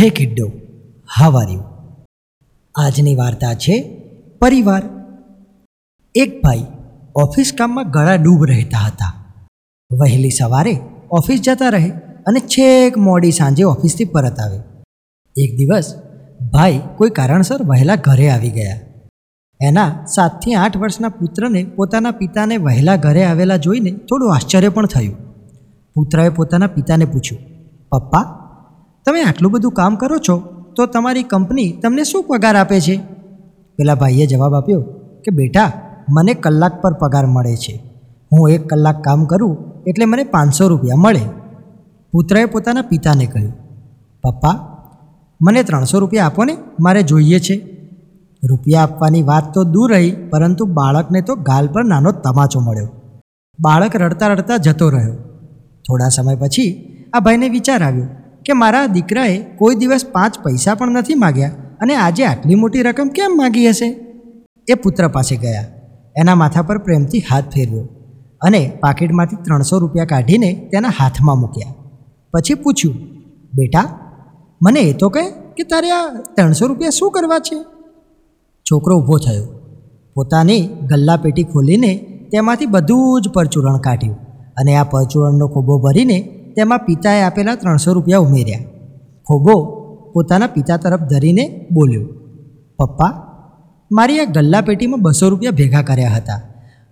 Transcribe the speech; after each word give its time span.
હે 0.00 0.10
કિડ્ડો 0.10 0.52
હાવ 1.18 1.34
આજની 2.74 3.14
વાર્તા 3.14 3.54
છે 3.54 3.74
પરિવાર. 4.38 4.82
એક 6.14 6.42
ભાઈ 6.42 6.64
ઓફિસ 7.14 7.52
કામમાં 7.58 7.90
ગળા 7.90 8.14
ડૂબ 8.14 8.44
રહેતા 8.44 8.78
હતા. 8.78 9.12
વહેલી 9.90 10.30
સવારે 10.30 10.80
ઓફિસ 11.10 11.40
જતા 11.40 11.68
રહે 11.68 11.88
અને 12.26 12.40
છેક 12.40 12.98
મોડી 12.98 13.30
સાંજે 13.30 13.62
ઓફિસથી 13.62 14.04
પરત 14.04 14.40
આવે. 14.40 14.58
એક 15.36 15.56
દિવસ 15.56 15.94
ભાઈ 16.52 16.80
કોઈ 16.96 17.10
કારણસર 17.10 17.62
વહેલા 17.62 17.96
ઘરે 17.96 18.30
આવી 18.30 18.50
ગયા. 18.50 18.80
એના 19.60 20.06
સાતથી 20.14 20.54
આઠ 20.54 20.76
વર્ષના 20.76 21.08
પુત્રને 21.08 21.64
પોતાના 21.64 22.10
પિતાને 22.10 22.56
વહેલા 22.56 22.96
ઘરે 22.96 23.24
આવેલા 23.24 23.56
જોઈને 23.56 23.90
થોડું 23.90 24.34
આશ્ચર્ય 24.34 24.68
પણ 24.68 24.86
થયું. 24.86 25.16
પુત્રએ 25.94 26.28
પોતાના 26.28 26.66
પિતાને 26.66 27.04
પૂછ્યું, 27.04 27.42
પપ્પા 27.92 28.39
તમે 29.06 29.20
આટલું 29.22 29.52
બધું 29.52 29.72
કામ 29.72 29.96
કરો 29.96 30.18
છો, 30.18 30.36
તો 30.76 30.86
તમારી 30.86 31.22
કંપની 31.22 31.70
તમને 31.82 32.04
શું 32.04 32.24
પગાર 32.24 32.56
આપે 32.56 32.80
છે? 32.80 32.96
પેલા 33.78 33.94
ભાઈએ 33.94 34.26
જવાબ 34.26 34.54
આપ્યો 34.54 34.80
કે, 35.24 35.30
બેટા, 35.30 35.70
મને 36.08 36.34
કલાક 36.34 36.82
પર 36.82 36.92
પગાર 36.92 37.26
મળે 37.26 37.56
છે. 37.56 37.74
હું 38.32 38.50
એક 38.50 38.68
કલાક 38.68 39.04
કામ 39.04 39.24
કરું 39.24 39.82
એટલે 39.86 40.04
મને 40.04 40.24
પાંચસો 40.24 40.68
રૂપિયા 40.68 40.96
મળે. 40.96 41.24
પુત્રએ 42.12 42.44
પોતાના 42.44 42.82
પિતાને 42.82 43.26
કહ્યું, 43.26 43.52
પપ્પા, 44.24 44.56
મને 45.40 45.62
ત્રણસો 45.62 45.98
રૂપિયા 45.98 46.26
આપો 46.26 46.44
ને, 46.44 46.56
મારે 46.80 47.02
જોઈએ 47.02 47.38
છે. 47.38 47.56
રૂપિયા 48.42 48.82
આપવાની 48.82 49.22
વાત 49.22 49.54
તો 49.54 49.64
દૂર 49.64 49.92
રહી, 49.92 50.10
પરંતુ 50.10 50.64
બાળકને 50.64 51.20
તો 51.20 51.34
ગાલ 51.34 51.66
પર 51.66 51.84
નાનો 51.84 52.12
તમાચો 52.12 52.60
મળ્યો. 52.60 52.88
બાળક 53.58 53.96
રડતા 53.96 54.28
રડતા 54.28 54.56
જતો 54.56 54.88
રહ્યો. 54.90 55.16
થોડા 55.84 56.08
સમય 56.08 56.34
પછી 56.34 56.70
આ 57.12 57.20
ભાઈને 57.20 57.48
વિચાર 57.48 57.82
આવ્યો 57.82 58.08
કે 58.46 58.52
મારા 58.52 58.86
દીકરાએ 58.86 59.38
કોઈ 59.38 59.74
દિવસ 59.74 60.04
પાંચ 60.12 60.38
પૈસા 60.38 60.74
પણ 60.74 60.90
નથી 60.90 61.14
માગ્યા 61.14 61.50
અને 61.80 61.94
આજે 61.94 62.24
આટલી 62.24 62.54
મોટી 62.54 62.82
રકમ 62.82 63.08
કેમ 63.08 63.36
માગી 63.36 63.68
હશે? 63.68 63.88
એ 64.68 64.74
પુત્ર 64.74 65.08
પાસે 65.08 65.36
ગયા. 65.36 65.64
એના 66.16 66.34
માથા 66.34 66.62
પર 66.62 66.78
પ્રેમથી 66.78 67.22
હાથ 67.30 67.44
ફેરવ્યો 67.44 67.88
અને 68.40 68.72
પાકીટમાંથી 68.80 69.36
ત્રણસો 69.36 69.78
રૂપિયા 69.78 70.04
કાઢીને 70.04 70.68
તેના 70.72 70.88
હાથમાં 70.88 71.38
મૂક્યા. 71.38 71.74
પછી 72.32 72.54
પૂછ્યું, 72.54 72.96
બેટા, 73.54 73.98
મને 74.62 74.80
એ 74.80 74.92
તો 74.92 75.08
કહે 75.08 75.30
કે 75.30 75.62
તારે 75.62 75.90
આ 75.90 76.06
ત્રણસો 76.36 76.66
રૂપિયા 76.66 76.90
શું 76.90 77.10
કરવા 77.10 77.38
છે? 77.38 77.62
છોકરો 78.66 78.98
ઊભો 78.98 79.18
થયો. 79.18 79.46
પોતાની 80.14 80.66
ગલ્લા 80.66 81.16
પેટી 81.16 81.42
ખોલીને 81.42 81.94
તેમાંથી 82.32 82.66
બધું 82.66 83.22
જ 83.22 83.28
પરચુરણ 83.28 83.78
કાઢ્યું 83.78 84.16
અને 84.56 84.76
આ 84.76 84.84
પરચુરણનો 84.84 85.48
ખોબો 85.48 85.78
ભરીને 85.78 86.39
તેમાં 86.56 86.86
પિતાએ 86.86 87.22
આપેલા 87.24 87.56
ત્રણસો 87.56 87.94
રૂપિયા 87.96 88.26
ઉમેર્યા. 88.26 88.68
ખોબો 89.26 89.54
પોતાના 90.14 90.54
પિતા 90.54 90.78
તરફ 90.84 91.04
ધરીને 91.10 91.44
બોલ્યો, 91.74 92.06
પપ્પા, 92.78 93.12
મારી 93.90 94.20
આ 94.20 94.32
ગલ્લા 94.34 94.62
પેટીમાં 94.62 95.02
બસો 95.02 95.30
રૂપિયા 95.30 95.58
ભેગા 95.60 95.82
કર્યા 95.82 96.14
હતા 96.14 96.40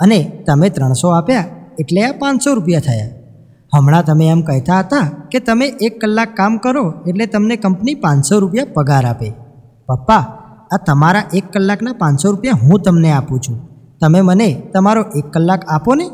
અને 0.00 0.18
તમે 0.46 0.70
ત્રણસો 0.70 1.08
આપ્યા 1.08 1.50
એટલે 1.78 2.06
આ 2.06 2.14
પાંચસો 2.20 2.54
રૂપિયા 2.54 2.86
થયા. 2.88 3.12
હમણાં 3.72 4.04
તમે 4.04 4.26
એમ 4.28 4.42
કહેતા 4.42 4.80
હતા 4.80 5.06
કે 5.30 5.38
તમે 5.40 5.66
એક 5.86 5.94
કલાક 6.00 6.30
કામ 6.36 6.58
કરો 6.58 6.84
એટલે 7.08 7.26
તમને 7.26 7.56
કંપની 7.56 7.94
પાંચસો 7.94 8.40
રૂપિયા 8.40 8.74
પગાર 8.76 9.04
આપે. 9.06 9.28
પપ્પા, 9.88 10.22
આ 10.72 10.80
તમારા 10.86 11.24
એક 11.32 11.46
કલાકના 11.52 12.00
પાંચસો 12.02 12.30
રૂપિયા 12.30 12.62
હું 12.62 12.82
તમને 12.82 13.10
આપું 13.12 13.40
છું. 13.40 13.58
તમે 14.00 14.20
મને 14.20 14.48
તમારો 14.74 15.02
એક 15.18 15.26
કલાક 15.34 15.62
આપો 15.68 15.94
ને? 15.94 16.06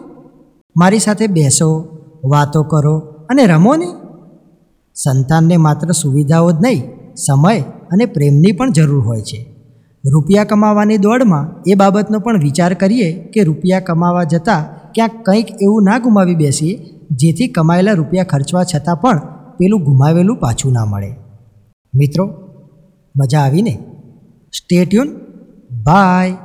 મારી 0.77 0.99
સાથે 0.99 1.27
બેસો, 1.27 1.69
વાતો 2.33 2.63
કરો 2.63 2.95
અને 3.31 3.47
રમો 3.47 3.77
ને 3.77 3.89
સંતાનને 4.97 5.57
માત્ર 5.57 5.93
સુવિધાઓ 5.93 6.51
જ 6.51 6.55
નહીં, 6.61 6.83
સમય 7.15 7.61
અને 7.93 8.05
પ્રેમની 8.07 8.53
પણ 8.53 8.73
જરૂર 8.73 9.03
હોય 9.05 9.21
છે. 9.21 9.41
રૂપિયા 10.05 10.45
કમાવાની 10.45 10.97
દોડમાં 10.97 11.63
એ 11.67 11.75
બાબતનો 11.75 12.19
પણ 12.19 12.43
વિચાર 12.43 12.75
કરીએ 12.75 13.09
કે 13.35 13.45
રૂપિયા 13.45 13.81
કમાવા 13.81 14.25
જતાં 14.25 14.93
ક્યાંક 14.93 15.25
કંઈક 15.25 15.51
એવું 15.63 15.85
ના 15.85 15.99
ગુમાવી 15.99 16.35
બેસીએ, 16.35 16.75
જેથી 17.11 17.49
કમાયેલા 17.49 17.93
રૂપિયા 17.93 18.25
ખર્ચવા 18.25 18.65
છતાં 18.65 18.97
પણ 18.97 19.19
પેલું 19.57 19.83
ગુમાવેલું 19.83 20.37
પાછું 20.37 20.73
ના 20.73 20.85
મળે. 20.85 21.11
મિત્રો, 21.95 22.25
મજા 23.17 23.41
આવીને 23.41 23.79
સ્ટેટ્યુન 24.53 25.09
બાય 25.85 26.37